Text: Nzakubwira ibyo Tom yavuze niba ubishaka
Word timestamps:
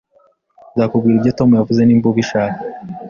Nzakubwira 0.73 1.17
ibyo 1.17 1.31
Tom 1.37 1.49
yavuze 1.57 1.81
niba 1.83 2.07
ubishaka 2.11 2.59